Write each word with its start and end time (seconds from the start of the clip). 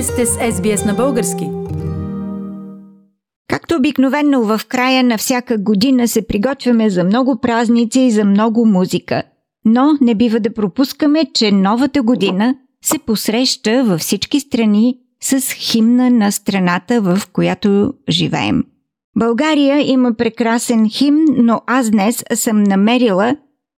Вие 0.00 0.06
сте 0.06 0.26
с 0.26 0.36
SBS 0.36 0.86
на 0.86 0.94
български. 0.94 1.48
Както 3.48 3.76
обикновенно 3.76 4.44
в 4.44 4.60
края 4.68 5.04
на 5.04 5.18
всяка 5.18 5.58
година 5.58 6.08
се 6.08 6.26
приготвяме 6.26 6.90
за 6.90 7.04
много 7.04 7.40
празници 7.40 8.00
и 8.00 8.10
за 8.10 8.24
много 8.24 8.66
музика. 8.66 9.22
Но 9.64 9.92
не 10.00 10.14
бива 10.14 10.40
да 10.40 10.54
пропускаме, 10.54 11.24
че 11.34 11.52
новата 11.52 12.02
година 12.02 12.54
се 12.84 12.98
посреща 12.98 13.84
във 13.84 14.00
всички 14.00 14.40
страни 14.40 14.98
с 15.22 15.52
химна 15.52 16.10
на 16.10 16.32
страната, 16.32 17.00
в 17.00 17.18
която 17.32 17.94
живеем. 18.08 18.64
България 19.18 19.90
има 19.92 20.14
прекрасен 20.14 20.88
химн, 20.90 21.24
но 21.36 21.60
аз 21.66 21.90
днес 21.90 22.24
съм 22.34 22.62
намерила 22.62 23.36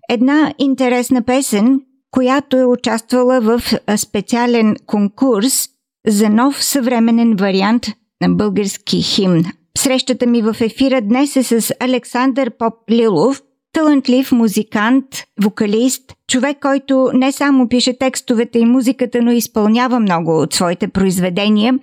една 0.10 0.54
интересна 0.60 1.22
песен, 1.22 1.82
която 2.12 2.58
е 2.58 2.66
участвала 2.66 3.42
в 3.42 3.62
специален 3.98 4.76
конкурс 4.86 5.72
за 6.08 6.30
нов 6.30 6.64
съвременен 6.64 7.36
вариант 7.36 7.86
на 8.22 8.30
български 8.30 9.02
химн. 9.02 9.44
Срещата 9.78 10.28
ми 10.28 10.42
в 10.42 10.56
ефира 10.62 11.02
днес 11.02 11.36
е 11.36 11.44
с 11.44 11.74
Александър 11.80 12.52
Поп 12.58 12.74
Лилов, 12.92 13.42
талантлив 13.74 14.32
музикант, 14.32 15.06
вокалист, 15.42 16.14
човек, 16.28 16.58
който 16.62 17.12
не 17.14 17.32
само 17.32 17.68
пише 17.68 17.98
текстовете 17.98 18.60
и 18.60 18.66
музиката, 18.66 19.22
но 19.22 19.32
изпълнява 19.32 20.00
много 20.00 20.42
от 20.42 20.54
своите 20.54 20.88
произведения. 20.88 21.80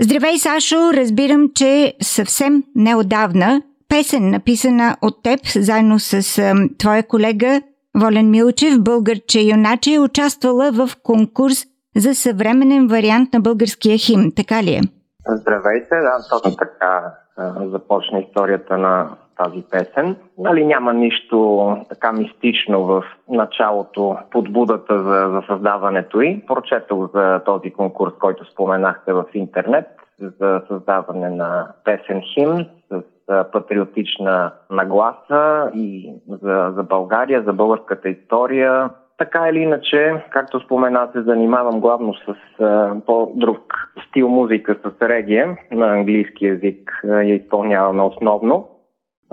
Здравей, 0.00 0.38
Сашо! 0.38 0.92
Разбирам, 0.92 1.48
че 1.54 1.94
съвсем 2.02 2.64
неодавна 2.74 3.62
песен, 3.88 4.30
написана 4.30 4.96
от 5.02 5.22
теб, 5.22 5.40
заедно 5.56 5.98
с 6.00 6.38
а, 6.38 6.54
твоя 6.78 7.02
колега 7.02 7.62
Волен 7.94 8.30
Милчев, 8.30 8.80
българче 8.80 9.40
юначе, 9.40 9.98
участвала 9.98 10.72
в 10.72 10.90
конкурс 11.02 11.64
за 11.96 12.14
съвременен 12.14 12.86
вариант 12.86 13.32
на 13.32 13.40
българския 13.40 13.98
хим. 13.98 14.32
Така 14.36 14.62
ли 14.62 14.70
е? 14.70 14.80
Здравейте, 15.28 15.94
да, 15.94 16.12
точно 16.30 16.56
така 16.56 17.14
започна 17.70 18.18
историята 18.18 18.78
на 18.78 19.08
тази 19.44 19.64
песен. 19.70 20.16
Нали, 20.38 20.66
няма 20.66 20.92
нищо 20.92 21.76
така 21.88 22.12
мистично 22.12 22.84
в 22.84 23.04
началото, 23.28 24.16
подбудата 24.30 25.02
за, 25.02 25.30
за 25.30 25.42
създаването 25.46 26.20
й. 26.20 26.42
Прочетох 26.46 27.12
за 27.14 27.40
този 27.44 27.70
конкурс, 27.70 28.12
който 28.20 28.52
споменахте 28.52 29.12
в 29.12 29.24
интернет, 29.34 29.86
за 30.40 30.62
създаване 30.68 31.30
на 31.30 31.68
песен 31.84 32.22
хим 32.34 32.66
с 32.90 33.02
патриотична 33.52 34.52
нагласа 34.70 35.70
и 35.74 36.14
за, 36.28 36.72
за 36.76 36.82
България, 36.82 37.42
за 37.42 37.52
българската 37.52 38.08
история. 38.08 38.90
Така 39.18 39.48
или 39.48 39.58
иначе, 39.58 40.14
както 40.30 40.60
спомена, 40.60 41.08
се 41.12 41.22
занимавам 41.22 41.80
главно 41.80 42.14
с 42.14 42.34
а, 42.62 42.94
по-друг 43.06 43.74
стил 44.08 44.28
музика, 44.28 44.76
с 44.84 45.02
регия 45.02 45.56
на 45.70 45.86
английски 45.86 46.46
язик 46.46 47.00
я 47.04 47.34
изпълняваме 47.34 48.02
основно. 48.02 48.68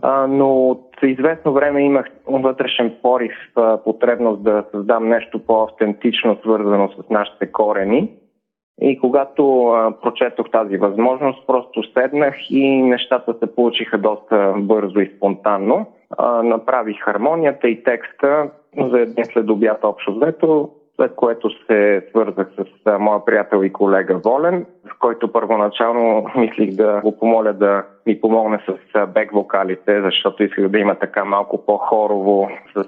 А, 0.02 0.28
но 0.28 0.70
от 0.70 0.86
известно 1.04 1.54
време 1.54 1.82
имах 1.82 2.06
вътрешен 2.28 2.96
порив, 3.02 3.36
а, 3.56 3.78
потребност 3.84 4.44
да 4.44 4.64
създам 4.72 5.10
нещо 5.10 5.40
по-автентично, 5.46 6.38
свързано 6.42 6.90
с 6.90 7.10
нашите 7.10 7.52
корени. 7.52 8.12
И 8.82 9.00
когато 9.00 9.68
а, 9.68 9.94
прочетох 10.02 10.52
тази 10.52 10.78
възможност, 10.78 11.48
просто 11.48 11.84
седнах 11.94 12.36
и 12.50 12.82
нещата 12.82 13.36
се 13.40 13.56
получиха 13.56 13.98
доста 13.98 14.54
бързо 14.58 15.00
и 15.00 15.12
спонтанно. 15.18 15.86
А, 16.18 16.44
направих 16.44 17.00
хармонията 17.00 17.70
и 17.70 17.84
текста 17.84 18.50
за 18.78 19.00
един 19.00 19.26
след 19.26 19.50
обяд 19.50 19.84
общо 19.84 20.16
взето, 20.16 20.70
след 20.96 21.16
което 21.16 21.50
се 21.50 22.08
свързах 22.10 22.48
с 22.58 23.00
моя 23.00 23.26
приятел 23.26 23.64
и 23.64 23.74
колега 23.74 24.18
Волен, 24.18 24.66
в 24.86 25.00
който 25.00 25.32
първоначално 25.32 26.26
мислих 26.36 26.70
да 26.70 27.02
го 27.04 27.18
помоля 27.18 27.54
да 27.54 27.84
ми 28.06 28.22
помогне 28.22 28.60
с 28.68 29.08
бек 29.08 29.32
вокалите, 29.32 30.02
защото 30.02 30.44
исках 30.44 30.70
да 30.70 30.80
има 30.80 30.96
така 30.96 31.26
малко 31.26 31.66
по-хорово 31.66 32.50
с 32.76 32.84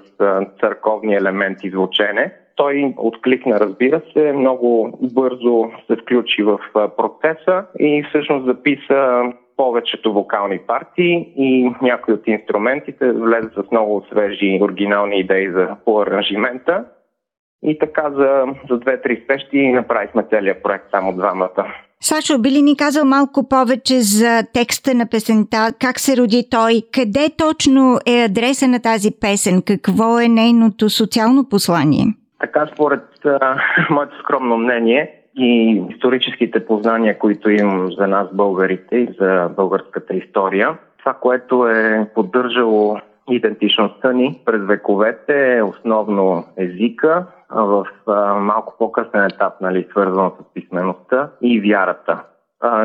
църковни 0.60 1.14
елементи 1.14 1.70
звучене. 1.70 2.32
Той 2.56 2.94
откликна, 2.96 3.60
разбира 3.60 4.00
се, 4.12 4.32
много 4.32 4.98
бързо 5.14 5.70
се 5.86 5.96
включи 5.96 6.42
в 6.42 6.58
процеса 6.96 7.64
и 7.78 8.04
всъщност 8.08 8.46
записа 8.46 9.32
повечето 9.62 10.12
вокални 10.12 10.58
партии 10.58 11.32
и 11.36 11.72
някои 11.82 12.14
от 12.14 12.22
инструментите 12.26 13.12
влезе 13.12 13.48
с 13.48 13.70
много 13.70 14.04
свежи 14.10 14.58
оригинални 14.62 15.20
идеи 15.20 15.50
за 15.52 15.68
по 15.84 16.00
аранжимента. 16.00 16.84
И 17.62 17.78
така 17.78 18.10
за, 18.10 18.44
за 18.70 18.78
две-три 18.78 19.24
срещи 19.26 19.72
направихме 19.72 20.22
целият 20.30 20.62
проект 20.62 20.84
само 20.90 21.12
двамата. 21.12 21.64
Сашо, 22.00 22.38
би 22.38 22.50
ли 22.50 22.62
ни 22.62 22.76
казал 22.76 23.04
малко 23.04 23.48
повече 23.48 24.00
за 24.00 24.42
текста 24.54 24.94
на 24.94 25.06
песента? 25.10 25.68
Как 25.80 26.00
се 26.00 26.16
роди 26.16 26.48
той? 26.50 26.82
Къде 26.92 27.26
точно 27.38 27.98
е 28.06 28.24
адреса 28.24 28.68
на 28.68 28.82
тази 28.82 29.10
песен? 29.20 29.62
Какво 29.66 30.20
е 30.20 30.28
нейното 30.28 30.90
социално 30.90 31.48
послание? 31.48 32.06
Така, 32.40 32.68
според 32.74 33.04
а, 33.24 33.56
моето 33.90 34.18
скромно 34.22 34.58
мнение 34.58 35.21
и 35.36 35.82
историческите 35.90 36.66
познания, 36.66 37.18
които 37.18 37.50
имам 37.50 37.92
за 37.92 38.06
нас 38.06 38.28
българите 38.32 38.96
и 38.96 39.08
за 39.20 39.50
българската 39.56 40.14
история, 40.14 40.78
това, 40.98 41.14
което 41.14 41.66
е 41.66 42.10
поддържало 42.14 42.98
идентичността 43.30 44.12
ни 44.12 44.40
през 44.44 44.62
вековете 44.62 45.56
е 45.56 45.62
основно 45.62 46.44
езика, 46.56 47.26
в 47.50 47.86
малко 48.40 48.74
по-късен 48.78 49.24
етап, 49.24 49.60
нали, 49.60 49.86
свързано 49.90 50.30
с 50.30 50.54
писмеността 50.54 51.30
и 51.42 51.60
вярата. 51.60 52.22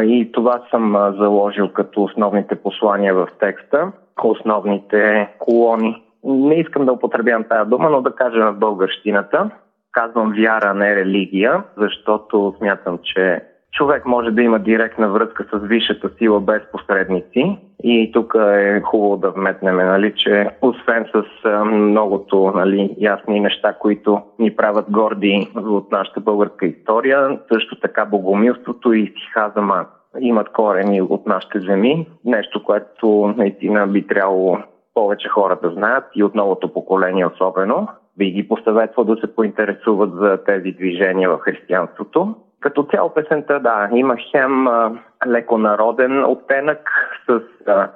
И 0.04 0.30
това 0.34 0.62
съм 0.72 1.14
заложил 1.20 1.70
като 1.70 2.04
основните 2.04 2.56
послания 2.56 3.16
в 3.16 3.28
текста, 3.40 3.92
основните 4.24 5.30
колони 5.40 6.04
не 6.24 6.56
искам 6.56 6.86
да 6.86 6.92
употребявам 6.94 7.44
тази 7.50 7.70
дума, 7.70 7.90
но 7.90 8.02
да 8.02 8.16
кажа 8.16 8.38
на 8.38 8.52
българщината. 8.52 9.50
Казвам 9.92 10.34
вяра, 10.38 10.74
не 10.74 10.96
религия, 10.96 11.64
защото 11.78 12.54
смятам, 12.58 13.00
че 13.04 13.42
човек 13.72 14.06
може 14.06 14.32
да 14.32 14.42
има 14.42 14.60
директна 14.60 15.10
връзка 15.10 15.46
с 15.54 15.68
висшата 15.68 16.10
сила 16.18 16.40
без 16.40 16.62
посредници. 16.72 17.58
И 17.84 18.12
тук 18.14 18.36
е 18.40 18.82
хубаво 18.82 19.18
да 19.18 19.32
вметнем, 19.32 19.76
нали, 19.76 20.14
че 20.16 20.50
освен 20.62 21.06
с 21.16 21.50
многото 21.66 22.52
нали, 22.56 22.96
ясни 22.98 23.40
неща, 23.40 23.74
които 23.74 24.22
ни 24.40 24.56
правят 24.56 24.86
горди 24.92 25.52
от 25.56 25.92
нашата 25.92 26.20
българска 26.20 26.66
история, 26.66 27.40
също 27.54 27.80
така 27.80 28.06
богомилството 28.06 28.94
и 28.94 29.08
стихазама 29.12 29.86
имат 30.20 30.50
корени 30.50 31.02
от 31.02 31.28
нашите 31.28 31.60
земи. 31.60 32.08
Нещо, 32.26 32.64
което 32.64 33.34
наистина 33.38 33.88
би 33.88 34.08
трябвало 34.08 34.58
повече 34.94 35.30
хора 35.30 35.60
да 35.64 35.70
знаят 35.70 36.04
и 36.16 36.24
от 36.24 36.36
новото 36.36 36.74
поколение 36.74 37.26
особено. 37.26 37.88
Би 38.18 38.32
ги 38.32 38.48
посъветвал 38.48 39.06
да 39.06 39.16
се 39.16 39.36
поинтересуват 39.36 40.14
за 40.14 40.44
тези 40.46 40.72
движения 40.72 41.30
в 41.30 41.40
християнството. 41.40 42.36
Като 42.60 42.84
цяло 42.84 43.14
песента, 43.14 43.60
да, 43.60 43.90
има 43.94 44.16
хем 44.32 44.68
а, 44.68 44.92
леко 45.28 45.58
народен 45.58 46.26
оттенък 46.26 46.90
с 47.30 47.42
а, 47.68 47.90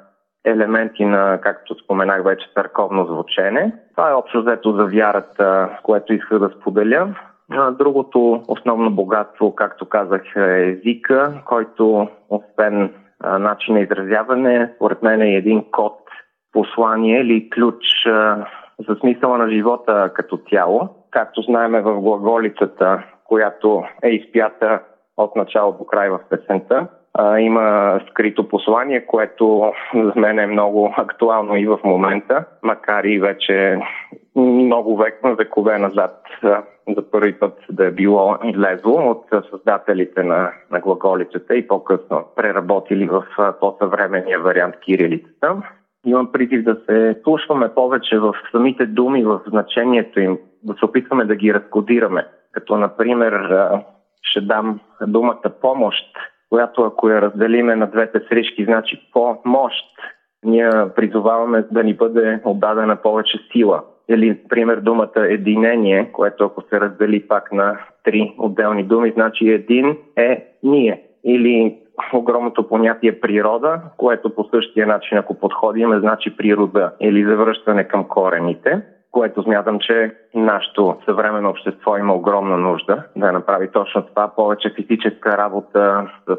елементи 0.46 1.06
на, 1.06 1.40
както 1.42 1.76
споменах 1.84 2.24
вече, 2.24 2.48
църковно 2.54 3.06
звучене. 3.06 3.74
Това 3.96 4.10
е 4.10 4.14
общо 4.14 4.42
взето 4.42 4.74
за 4.74 4.86
вярата, 4.86 5.70
което 5.84 6.14
исках 6.14 6.40
да 6.40 6.50
споделя. 6.50 7.16
Другото 7.72 8.44
основно 8.48 8.92
богатство, 8.92 9.56
както 9.56 9.90
казах, 9.90 10.22
е 10.36 10.70
езика, 10.70 11.42
който 11.46 12.08
освен 12.30 12.94
а, 13.20 13.40
начин 13.40 13.74
на 13.74 13.80
изразяване, 13.80 14.72
според 14.76 15.04
мен 15.04 15.22
е 15.22 15.36
един 15.36 15.64
код 15.72 15.98
послание 16.54 17.22
или 17.22 17.50
ключ 17.50 18.06
а, 18.06 18.46
за 18.90 18.96
смисъла 18.96 19.38
на 19.38 19.50
живота 19.50 20.12
като 20.14 20.38
цяло. 20.38 20.90
Както 21.12 21.42
знаеме 21.42 21.82
в 21.82 22.02
глаголицата, 22.02 23.04
която 23.24 23.84
е 24.04 24.10
изпята 24.10 24.80
от 25.18 25.36
начало 25.36 25.72
до 25.72 25.86
край 25.86 26.10
в 26.10 26.20
песента, 26.30 26.88
има 27.40 28.00
скрито 28.10 28.48
послание, 28.48 29.06
което 29.06 29.74
за 29.94 30.14
мен 30.16 30.40
е 30.40 30.48
много 30.48 30.94
актуално 30.98 31.58
и 31.58 31.66
в 31.66 31.80
момента, 31.84 32.46
макар 32.64 33.04
и 33.04 33.20
вече 33.20 33.80
много 34.36 34.98
век, 34.98 35.20
векове 35.24 35.78
назад 35.78 36.22
за 36.88 37.12
първи 37.12 37.40
път 37.40 37.58
да 37.70 37.86
е 37.86 37.92
било 37.92 38.38
излезло 38.44 39.12
от 39.12 39.26
създателите 39.52 40.24
на, 40.24 40.52
на 40.72 40.80
глаголицата 40.80 41.56
и 41.56 41.68
по-късно 41.68 42.26
преработили 42.36 43.08
в 43.08 43.26
по-съвременния 43.60 44.40
вариант 44.40 44.76
кирилицата 44.80 45.56
имам 46.06 46.32
призив 46.32 46.64
да 46.64 46.78
се 46.90 47.20
слушваме 47.24 47.74
повече 47.74 48.20
в 48.20 48.36
самите 48.52 48.86
думи, 48.86 49.24
в 49.24 49.42
значението 49.48 50.20
им, 50.20 50.38
да 50.64 50.74
се 50.74 50.86
опитваме 50.86 51.26
да 51.26 51.36
ги 51.36 51.54
разкодираме. 51.54 52.28
Като, 52.52 52.78
например, 52.78 53.50
ще 54.22 54.42
дам 54.42 54.80
думата 55.08 55.52
помощ, 55.62 56.06
която 56.50 56.84
ако 56.84 57.10
я 57.10 57.22
разделиме 57.22 57.76
на 57.76 57.88
двете 57.88 58.22
срещи, 58.30 58.66
значи 58.66 59.10
помощ. 59.14 59.86
Ние 60.44 60.72
призоваваме 60.96 61.66
да 61.72 61.84
ни 61.84 61.94
бъде 61.94 62.42
отдадена 62.46 62.96
повече 62.96 63.38
сила. 63.52 63.84
или, 64.10 64.40
пример, 64.50 64.78
думата 64.78 65.12
единение, 65.16 66.10
което 66.12 66.46
ако 66.46 66.62
се 66.62 66.80
раздели 66.80 67.28
пак 67.28 67.52
на 67.52 67.78
три 68.04 68.36
отделни 68.38 68.84
думи, 68.84 69.12
значи 69.16 69.50
един 69.50 69.98
е 70.18 70.46
ние. 70.64 71.04
Или 71.24 71.78
огромното 72.14 72.68
понятие 72.68 73.20
природа, 73.20 73.82
което 73.98 74.36
по 74.36 74.44
същия 74.44 74.88
начин, 74.88 75.18
ако 75.18 75.34
подходим, 75.34 76.00
значи 76.00 76.38
природа 76.38 76.92
или 77.00 77.26
завръщане 77.26 77.84
към 77.84 78.04
корените 78.04 78.82
което 79.12 79.44
смятам, 79.44 79.80
че 79.80 80.12
нашето 80.34 80.98
съвременно 81.06 81.50
общество 81.50 81.98
има 81.98 82.14
огромна 82.14 82.58
нужда 82.58 83.04
да 83.16 83.32
направи 83.32 83.72
точно 83.72 84.02
това. 84.02 84.28
Повече 84.28 84.74
физическа 84.76 85.38
работа 85.38 86.08
с 86.28 86.38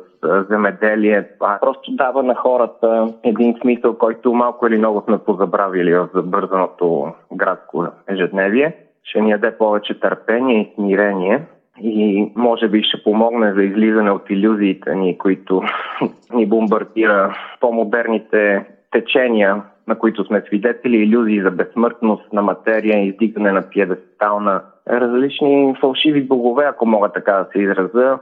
земеделие. 0.50 1.28
Това 1.38 1.58
просто 1.60 1.92
дава 1.92 2.22
на 2.22 2.34
хората 2.34 3.06
един 3.24 3.54
смисъл, 3.60 3.98
който 3.98 4.32
малко 4.32 4.66
или 4.66 4.78
много 4.78 5.02
сме 5.04 5.18
позабравили 5.18 5.94
в 5.94 6.08
забързаното 6.14 7.12
градско 7.32 7.86
ежедневие. 8.08 8.76
Ще 9.04 9.20
ни 9.20 9.30
яде 9.30 9.58
повече 9.58 10.00
търпение 10.00 10.60
и 10.60 10.72
смирение 10.74 11.42
и 11.82 12.32
може 12.36 12.68
би 12.68 12.82
ще 12.82 13.02
помогне 13.02 13.54
за 13.54 13.62
излизане 13.62 14.10
от 14.10 14.30
иллюзиите 14.30 14.94
ни, 14.94 15.18
които 15.18 15.62
ни 16.34 16.46
бомбардира 16.46 17.36
по-модерните 17.60 18.66
течения 18.90 19.62
на 19.88 19.98
които 19.98 20.24
сме 20.24 20.42
свидетели, 20.46 20.96
иллюзии 20.96 21.42
за 21.42 21.50
безсмъртност 21.50 22.32
на 22.32 22.42
материя, 22.42 23.06
издигане 23.06 23.52
на 23.52 23.62
пиедестал 23.70 24.40
на 24.40 24.62
различни 24.88 25.74
фалшиви 25.80 26.22
богове, 26.22 26.64
ако 26.64 26.86
мога 26.86 27.12
така 27.12 27.32
да 27.32 27.48
се 27.52 27.58
изразя. 27.58 28.18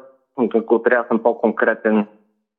Ако 0.55 0.83
трябва 0.83 1.05
съм 1.09 1.23
по-конкретен, 1.23 2.07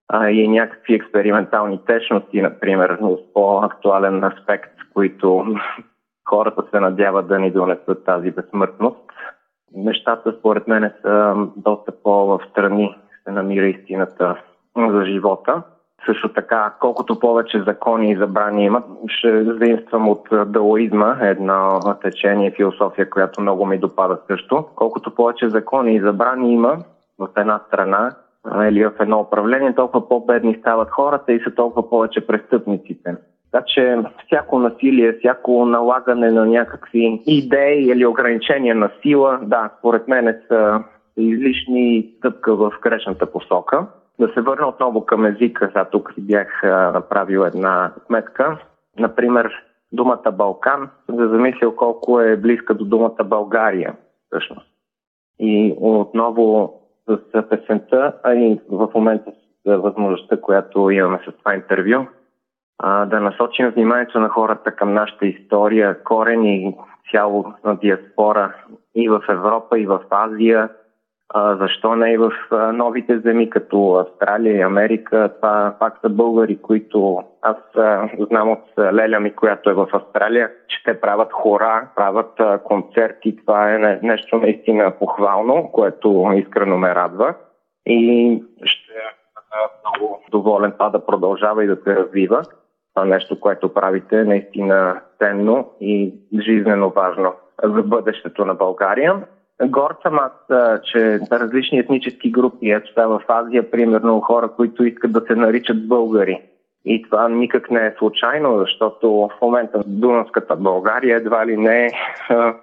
а, 0.08 0.30
и 0.30 0.48
някакви 0.48 0.94
експериментални 0.94 1.80
течности, 1.86 2.42
например, 2.42 2.98
с 3.02 3.34
по-актуален 3.34 4.24
аспект, 4.24 4.74
които 4.94 5.46
хората 6.30 6.64
се 6.72 6.80
надяват 6.80 7.28
да 7.28 7.40
ни 7.40 7.52
донесат 7.52 8.06
тази 8.06 8.32
безсмъртност. 8.32 9.11
Нещата, 9.76 10.36
според 10.40 10.68
мен, 10.68 10.92
са 11.02 11.36
доста 11.56 11.92
по-в 12.04 12.40
страни 12.50 12.96
се 13.24 13.32
намира 13.32 13.66
истината 13.66 14.36
за 14.78 15.06
живота. 15.06 15.64
Също 16.06 16.34
така, 16.34 16.74
колкото 16.80 17.20
повече 17.20 17.64
закони 17.68 18.12
и 18.12 18.18
забрани 18.18 18.66
имат, 18.66 18.84
ще 19.08 19.44
заимствам 19.44 20.10
от 20.10 20.28
даоизма, 20.46 21.18
едно 21.22 21.80
течение 22.02 22.52
философия, 22.52 23.10
която 23.10 23.42
много 23.42 23.66
ми 23.66 23.78
допада 23.78 24.20
също. 24.28 24.66
Колкото 24.76 25.16
повече 25.16 25.50
закони 25.50 25.96
и 25.96 26.02
забрани 26.02 26.54
има 26.54 26.78
в 27.20 27.28
една 27.38 27.60
страна 27.68 28.12
или 28.62 28.86
в 28.86 28.92
едно 29.00 29.20
управление, 29.20 29.76
толкова 29.76 30.10
по-бедни 30.10 30.58
стават 30.60 30.90
хората 30.90 31.34
и 31.34 31.40
са 31.40 31.56
толкова 31.56 31.90
повече 31.90 32.28
престъпниците. 32.28 33.16
Така 33.52 33.66
че 33.68 33.98
всяко 34.26 34.60
насилие, 34.60 35.14
всяко 35.14 35.66
налагане 35.66 36.32
на 36.32 36.46
някакви 36.46 37.22
идеи 37.26 37.92
или 37.92 38.06
ограничения 38.06 38.76
на 38.76 38.92
сила, 39.02 39.40
да, 39.42 39.70
според 39.80 40.08
мен 40.08 40.42
са 40.48 40.84
излишни 41.18 42.14
стъпка 42.18 42.56
в 42.56 42.74
грешната 42.82 43.32
посока. 43.32 43.88
Да 44.20 44.28
се 44.34 44.42
върна 44.42 44.68
отново 44.68 45.06
към 45.06 45.26
езика. 45.26 45.68
Сега 45.68 45.86
тук 45.86 46.14
си 46.14 46.22
бях 46.22 46.64
направил 46.94 47.40
една 47.40 47.92
сметка. 48.08 48.58
Например, 49.00 49.52
думата 49.92 50.32
Балкан, 50.34 50.90
да 51.10 51.30
замисля 51.30 51.76
колко 51.76 52.20
е 52.20 52.38
близка 52.38 52.74
до 52.74 52.86
думата 52.86 53.24
България, 53.24 53.96
всъщност. 54.28 54.68
И 55.40 55.76
отново 55.80 56.74
с 57.08 57.50
песента, 57.50 58.14
а 58.24 58.34
и 58.34 58.60
в 58.70 58.90
момента 58.96 59.32
с 59.32 59.78
възможността, 59.78 60.42
която 60.42 60.90
имаме 60.90 61.20
с 61.28 61.38
това 61.38 61.56
интервю, 61.56 62.06
да 62.82 63.20
насочим 63.20 63.70
вниманието 63.70 64.20
на 64.20 64.30
хората 64.30 64.72
към 64.72 64.94
нашата 64.94 65.26
история, 65.26 66.04
корен 66.04 66.46
и 66.46 66.78
цяло 67.12 67.54
на 67.64 67.76
диаспора 67.76 68.54
и 68.96 69.10
в 69.10 69.22
Европа, 69.30 69.80
и 69.80 69.86
в 69.86 70.00
Азия– 70.10 70.70
а, 71.34 71.56
защо 71.56 71.96
не 71.96 72.12
и 72.14 72.18
в 72.18 72.32
новите 72.74 73.20
земи, 73.20 73.50
като 73.50 73.94
Австралия 73.96 74.58
и 74.58 74.62
Америка. 74.62 75.32
Това 75.36 75.76
пак 75.80 76.00
са 76.02 76.10
българи, 76.10 76.62
които 76.62 77.24
аз 77.42 77.58
а, 77.76 78.10
знам 78.20 78.52
от 78.52 78.64
Леля 78.94 79.20
ми, 79.20 79.36
която 79.36 79.70
е 79.70 79.74
в 79.74 79.88
Австралия, 79.94 80.52
че 80.68 80.84
те 80.84 81.02
правят 81.02 81.32
хора, 81.32 81.88
правят 81.96 82.40
а, 82.40 82.60
концерти. 82.60 83.36
Това 83.36 83.74
е 83.74 83.78
не, 83.78 84.00
нещо 84.04 84.38
наистина 84.38 84.94
похвално, 85.00 85.70
което 85.72 86.32
искрено 86.36 86.78
ме 86.78 86.96
радва. 86.96 87.34
И 87.86 88.44
ще 88.64 88.94
бъда 89.36 89.70
много 89.84 90.24
доволен 90.32 90.72
това 90.72 90.90
да 90.90 91.06
продължава 91.06 91.64
и 91.64 91.68
да 91.68 91.76
се 91.76 91.96
развива. 91.96 92.42
Това 92.94 93.06
нещо, 93.06 93.40
което 93.40 93.74
правите, 93.74 94.20
е 94.20 94.24
наистина 94.24 95.02
ценно 95.18 95.70
и 95.82 96.14
жизнено 96.40 96.90
важно 96.90 97.34
за 97.64 97.84
бъдещето 97.84 98.46
на 98.46 98.54
България. 98.54 99.16
Горд 99.66 99.96
съм 100.02 100.20
аз, 100.20 100.32
че 100.84 101.20
различни 101.32 101.80
етнически 101.80 102.32
групи, 102.32 102.72
ето 102.72 102.88
сега 102.88 103.08
в 103.08 103.22
Азия, 103.28 103.72
примерно 103.72 104.22
хора, 104.22 104.50
които 104.56 104.84
искат 104.84 105.12
да 105.12 105.22
се 105.22 105.36
наричат 105.36 105.88
българи. 105.88 106.42
И 106.86 107.02
това 107.02 107.30
никак 107.30 107.72
не 107.72 107.86
е 107.86 107.96
случайно, 107.98 108.58
защото 108.60 109.12
в 109.12 109.42
момента 109.42 109.82
Дунавската 109.86 110.56
България 110.56 111.18
едва 111.18 111.46
ли 111.46 111.58
не 111.58 111.86
е 111.86 111.90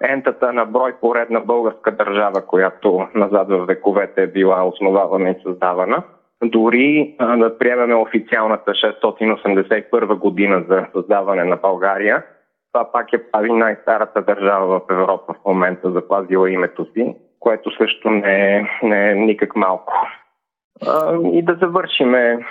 ентата 0.01 0.53
на 0.53 0.65
брой 0.65 0.93
поредна 1.01 1.39
българска 1.39 1.91
държава, 1.91 2.41
която 2.47 3.07
назад 3.15 3.47
в 3.49 3.65
вековете 3.65 4.23
е 4.23 4.27
била 4.27 4.67
основавана 4.67 5.29
и 5.29 5.41
създавана. 5.43 6.03
Дори 6.43 7.15
да 7.19 7.57
приемеме 7.57 7.95
официалната 7.95 8.71
681 8.71 10.15
година 10.15 10.63
за 10.69 10.85
създаване 10.93 11.43
на 11.43 11.55
България, 11.55 12.23
това 12.73 12.91
пак 12.91 13.13
е 13.13 13.31
прави 13.31 13.53
най-старата 13.53 14.21
държава 14.21 14.79
в 14.79 14.81
Европа 14.91 15.33
в 15.33 15.45
момента, 15.45 15.91
запазила 15.91 16.51
името 16.51 16.85
си, 16.93 17.15
което 17.39 17.71
също 17.77 18.09
не 18.09 18.57
е, 18.57 18.67
не 18.83 19.11
е 19.11 19.15
никак 19.15 19.55
малко. 19.55 19.93
И 21.33 21.41
да 21.41 21.55
завършиме 21.61 22.45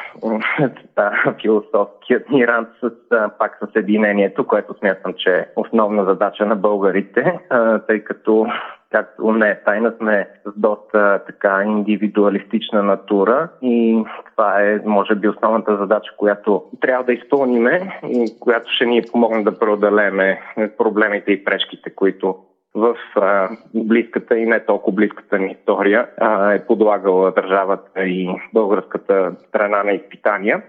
философският 1.43 2.31
ни 2.31 2.47
рант 2.47 2.69
с, 2.83 2.91
пак 3.39 3.59
с 3.63 3.77
единението, 3.77 4.47
което 4.47 4.75
смятам, 4.79 5.15
че 5.19 5.31
е 5.31 5.47
основна 5.57 6.05
задача 6.05 6.47
на 6.47 6.57
българите, 6.57 7.39
тъй 7.87 8.05
като 8.05 8.47
както 8.91 9.33
не 9.33 9.51
е 9.51 9.63
тайна, 9.65 9.93
сме 9.99 10.29
с 10.47 10.53
доста 10.57 11.21
така 11.27 11.63
индивидуалистична 11.67 12.83
натура 12.83 13.49
и 13.63 14.05
това 14.31 14.63
е, 14.63 14.81
може 14.85 15.15
би, 15.15 15.29
основната 15.29 15.77
задача, 15.77 16.13
която 16.17 16.65
трябва 16.81 17.05
да 17.05 17.13
изпълниме 17.13 18.01
и 18.03 18.39
която 18.41 18.73
ще 18.73 18.87
ни 18.87 19.03
помогне 19.13 19.43
да 19.43 19.59
преодолееме 19.59 20.41
проблемите 20.79 21.33
и 21.33 21.45
пречките, 21.45 21.91
които 21.91 22.37
в 22.79 22.97
а, 23.17 23.49
близката 23.75 24.39
и 24.39 24.47
не 24.47 24.65
толкова 24.65 24.95
близката 24.95 25.39
ни 25.39 25.57
история 25.61 26.07
а, 26.21 26.53
е 26.53 26.67
подлагала 26.67 27.33
държавата 27.33 28.03
и 28.05 28.29
българската 28.53 29.33
страна 29.49 29.83
на 29.83 29.93
изпитания 29.93 30.63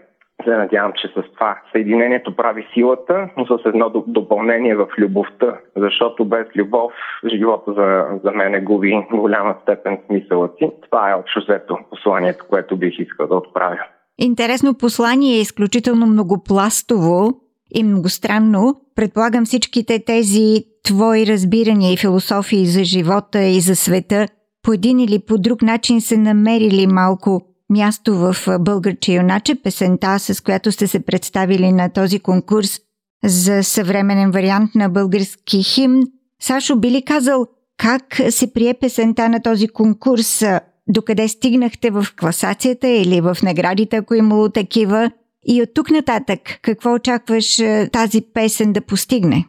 се 0.43 0.49
надявам, 0.49 0.91
че 1.01 1.07
с 1.07 1.33
това 1.33 1.61
съединението 1.71 2.35
прави 2.35 2.67
силата, 2.73 3.29
но 3.37 3.45
с 3.45 3.65
едно 3.65 3.89
допълнение 4.07 4.75
в 4.75 4.87
любовта, 4.97 5.57
защото 5.75 6.25
без 6.25 6.47
любов 6.55 6.91
живота 7.33 7.73
за, 7.73 8.05
за 8.23 8.31
мен 8.31 8.53
е 8.55 8.61
губи 8.61 9.07
голяма 9.11 9.55
степен 9.61 9.97
смисъла 10.05 10.49
си. 10.57 10.69
Това 10.81 11.11
е 11.11 11.13
общо 11.13 11.39
взето 11.39 11.77
посланието, 11.89 12.45
което 12.49 12.77
бих 12.77 12.99
искал 12.99 13.27
да 13.27 13.35
отправя. 13.35 13.79
Интересно 14.17 14.77
послание 14.77 15.37
е 15.37 15.41
изключително 15.41 16.05
многопластово 16.05 17.29
и 17.75 17.83
многостранно. 17.83 18.75
Предполагам 18.99 19.45
всичките 19.45 19.99
тези 20.05 20.63
твои 20.83 21.27
разбирания 21.27 21.93
и 21.93 21.97
философии 21.97 22.67
за 22.67 22.83
живота 22.83 23.43
и 23.43 23.61
за 23.61 23.75
света 23.75 24.27
по 24.63 24.73
един 24.73 24.99
или 24.99 25.19
по 25.19 25.37
друг 25.37 25.61
начин 25.61 26.01
се 26.01 26.17
намерили 26.17 26.87
малко 26.87 27.41
място 27.69 28.15
в 28.15 28.35
Българче 28.59 29.13
юначе, 29.13 29.55
песента, 29.55 30.19
с 30.19 30.41
която 30.41 30.71
сте 30.71 30.87
се 30.87 30.99
представили 30.99 31.71
на 31.71 31.89
този 31.89 32.19
конкурс 32.19 32.79
за 33.23 33.63
съвременен 33.63 34.31
вариант 34.31 34.75
на 34.75 34.89
български 34.89 35.63
химн. 35.63 36.03
Сашо, 36.41 36.75
би 36.75 36.91
ли 36.91 37.01
казал 37.01 37.47
как 37.77 38.21
се 38.29 38.53
прие 38.53 38.73
песента 38.73 39.29
на 39.29 39.41
този 39.41 39.67
конкурс? 39.67 40.43
Докъде 40.87 41.27
стигнахте 41.27 41.89
в 41.89 42.05
класацията 42.19 42.87
или 42.87 43.21
в 43.21 43.37
наградите, 43.43 43.95
ако 43.95 44.15
имало 44.15 44.49
такива? 44.49 45.11
И 45.45 45.61
от 45.61 45.69
тук 45.75 45.91
нататък, 45.91 46.39
какво 46.61 46.93
очакваш 46.93 47.57
тази 47.93 48.21
песен 48.33 48.73
да 48.73 48.81
постигне? 48.81 49.45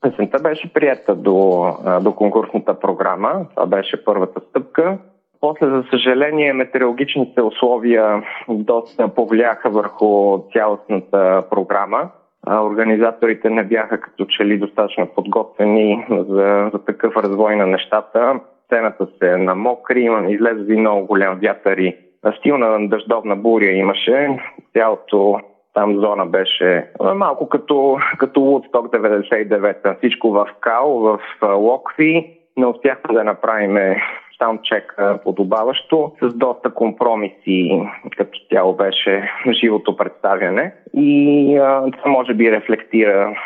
Песента 0.00 0.38
беше 0.42 0.72
прията 0.72 1.14
до, 1.14 1.66
до 2.02 2.14
конкурсната 2.14 2.80
програма. 2.80 3.46
Това 3.54 3.66
беше 3.66 4.04
първата 4.04 4.40
стъпка. 4.48 4.98
После, 5.40 5.66
за 5.66 5.84
съжаление, 5.90 6.52
метеорологичните 6.52 7.42
условия 7.42 8.22
доста 8.48 9.08
повлияха 9.08 9.70
върху 9.70 10.38
цялостната 10.52 11.44
програма. 11.50 12.10
Организаторите 12.50 13.50
не 13.50 13.64
бяха 13.64 14.00
като 14.00 14.24
че 14.24 14.44
ли 14.44 14.58
достатъчно 14.58 15.06
подготвени 15.06 16.06
за, 16.10 16.70
за 16.72 16.78
такъв 16.86 17.16
развой 17.16 17.56
на 17.56 17.66
нещата. 17.66 18.40
Сцената 18.64 19.06
се 19.18 19.36
намокри, 19.36 20.10
излезе 20.28 20.76
много 20.76 21.06
голям 21.06 21.38
вятър 21.42 21.76
и 21.76 21.96
стилна 22.38 22.88
дъждовна 22.88 23.36
буря 23.36 23.70
имаше. 23.70 24.38
Цялото 24.72 25.40
Там 25.74 26.00
зона 26.00 26.26
беше 26.26 26.86
малко 27.14 27.48
като, 27.48 27.98
като 28.18 28.40
Woodstock 28.40 29.00
99-та. 29.00 29.94
Всичко 29.98 30.30
в 30.30 30.46
Кал, 30.60 30.98
в 30.98 31.18
Локви. 31.42 32.38
Не 32.56 32.66
успяхме 32.66 33.14
да 33.14 33.24
направим 33.24 33.96
саундчек 34.38 34.96
подобаващо, 35.24 36.12
с 36.22 36.34
доста 36.34 36.70
компромиси, 36.74 37.82
като 38.16 38.38
тяло 38.50 38.76
беше 38.76 39.30
живото 39.62 39.96
представяне. 39.96 40.74
И 40.94 41.56
а, 41.56 41.90
това 41.98 42.10
може 42.10 42.34
би 42.34 42.52
рефлектира 42.52 43.36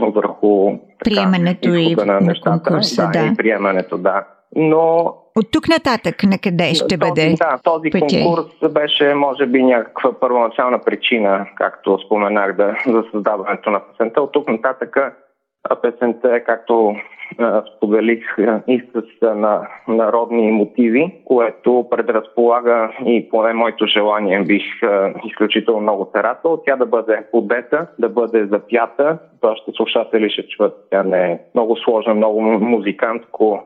върху 0.00 0.72
така, 1.04 1.14
приемането 1.14 1.74
и 1.74 1.94
на, 1.94 2.20
на 2.20 2.34
конкурса. 2.44 3.10
Да, 3.12 3.20
да, 3.20 3.26
и 3.26 3.36
приемането, 3.36 3.98
да. 3.98 4.24
Но 4.56 5.14
от 5.36 5.50
тук 5.50 5.68
нататък 5.68 6.22
на 6.22 6.38
къде 6.38 6.74
ще 6.74 6.86
този, 6.86 6.96
бъде? 6.96 7.34
Да, 7.38 7.58
този 7.62 7.90
пътя? 7.90 8.22
конкурс 8.24 8.72
беше, 8.72 9.14
може 9.14 9.46
би, 9.46 9.62
някаква 9.62 10.12
първоначална 10.20 10.80
причина, 10.80 11.46
както 11.56 11.98
споменах, 12.06 12.56
да, 12.56 12.76
за 12.86 13.04
създаването 13.12 13.70
на 13.70 13.80
песента. 13.80 14.22
От 14.22 14.32
тук 14.32 14.48
нататък 14.48 14.96
песента 15.82 16.36
е, 16.36 16.40
както 16.40 16.96
споделих 17.76 18.36
и 18.68 18.82
с 18.94 19.34
на, 19.34 19.68
народни 19.88 20.50
мотиви, 20.50 21.14
което 21.24 21.86
предразполага 21.90 22.92
и 23.06 23.28
поне 23.30 23.52
моето 23.52 23.86
желание 23.86 24.40
бих 24.40 24.62
изключително 25.24 25.80
много 25.80 26.10
се 26.16 26.22
радвал. 26.22 26.62
Тя 26.66 26.76
да 26.76 26.86
бъде 26.86 27.24
подета, 27.32 27.86
да 27.98 28.08
бъде 28.08 28.46
запята. 28.46 29.18
Вашите 29.42 29.72
слушатели 29.76 30.30
ще 30.30 30.48
чуват, 30.48 30.74
тя 30.90 31.02
не 31.02 31.32
е 31.32 31.38
много 31.54 31.76
сложна, 31.76 32.14
много 32.14 32.40
музикантко, 32.42 33.62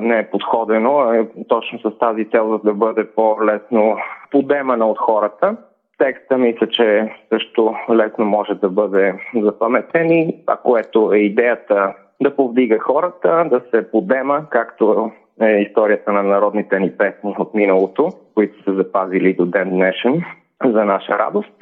не 0.00 0.18
е 0.18 0.30
подходено, 0.30 1.12
е 1.12 1.28
точно 1.48 1.78
с 1.78 1.98
тази 1.98 2.30
цел 2.30 2.60
да 2.64 2.74
бъде 2.74 3.06
по-лесно 3.06 3.96
подемана 4.30 4.86
от 4.86 4.98
хората. 4.98 5.56
Текста 5.98 6.38
мисля, 6.38 6.66
че 6.66 7.14
също 7.32 7.74
лесно 7.90 8.24
може 8.24 8.54
да 8.54 8.68
бъде 8.68 9.14
запаметен 9.34 10.10
и 10.10 10.40
това, 10.40 10.56
което 10.56 11.12
е 11.12 11.18
идеята 11.18 11.94
да 12.22 12.36
повдига 12.36 12.78
хората, 12.78 13.46
да 13.50 13.60
се 13.70 13.90
подема, 13.90 14.46
както 14.50 15.10
е 15.42 15.46
историята 15.46 16.12
на 16.12 16.22
народните 16.22 16.80
ни 16.80 16.90
песни 16.90 17.34
от 17.38 17.54
миналото, 17.54 18.08
които 18.34 18.62
са 18.64 18.74
запазили 18.74 19.34
до 19.34 19.46
ден 19.46 19.70
днешен 19.70 20.22
за 20.64 20.84
наша 20.84 21.18
радост 21.18 21.54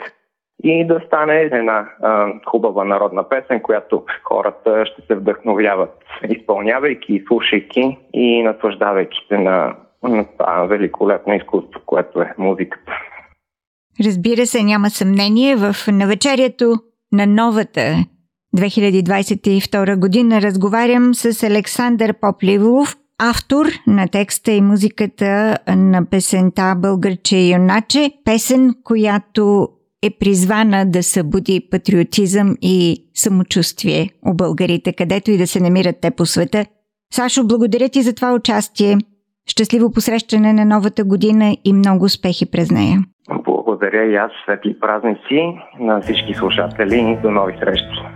и 0.65 0.87
да 0.87 1.01
стане 1.07 1.41
една 1.41 1.89
а, 2.03 2.33
хубава 2.47 2.85
народна 2.85 3.29
песен, 3.29 3.61
която 3.61 4.05
хората 4.25 4.87
ще 4.87 5.03
се 5.03 5.15
вдъхновяват, 5.15 6.05
изпълнявайки 6.29 7.25
слушайки 7.27 7.99
и 8.13 8.43
наслаждавайки 8.43 9.27
се 9.29 9.39
на, 9.39 9.75
на 10.03 10.25
това 10.39 10.67
великолепно 10.67 11.35
изкуство, 11.35 11.81
което 11.87 12.21
е 12.21 12.35
музиката. 12.39 12.93
Разбира 14.05 14.47
се, 14.47 14.63
няма 14.63 14.91
съмнение, 14.91 15.57
в 15.57 15.77
навечерието 15.89 16.77
на 17.13 17.27
новата 17.27 18.05
2022 18.57 19.97
година 19.97 20.43
разговарям 20.43 21.15
с 21.15 21.43
Александър 21.43 22.15
Попливов, 22.21 22.97
автор 23.19 23.67
на 23.87 24.09
текста 24.09 24.53
и 24.53 24.61
музиката 24.61 25.59
на 25.77 26.05
песента 26.11 26.75
Българче 26.77 27.39
юначе, 27.39 28.11
песен, 28.25 28.75
която 28.85 29.69
е 30.03 30.11
призвана 30.11 30.91
да 30.91 31.03
събуди 31.03 31.69
патриотизъм 31.71 32.57
и 32.63 33.05
самочувствие 33.15 34.11
у 34.27 34.35
българите, 34.35 34.93
където 34.93 35.31
и 35.31 35.39
да 35.39 35.47
се 35.47 35.61
намират 35.61 35.97
те 36.03 36.11
по 36.11 36.27
света. 36.27 36.67
Сашо, 37.15 37.47
благодаря 37.47 37.89
ти 37.89 38.03
за 38.03 38.13
това 38.13 38.35
участие. 38.35 38.99
Щастливо 39.49 39.91
посрещане 39.91 40.53
на 40.53 40.65
новата 40.65 41.05
година 41.05 41.57
и 41.65 41.73
много 41.73 42.05
успехи 42.05 42.47
през 42.47 42.71
нея. 42.71 43.05
Благодаря 43.67 44.05
и 44.05 44.17
аз. 44.17 44.33
Светли 44.45 44.81
празници 44.81 45.59
на 45.81 46.01
всички 46.01 46.35
слушатели. 46.35 47.19
До 47.23 47.31
нови 47.31 47.59
срещи. 47.59 48.16